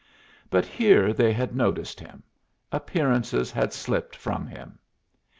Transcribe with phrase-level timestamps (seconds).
[0.49, 2.23] But here they had noticed him;
[2.71, 4.79] appearances had slipped from him.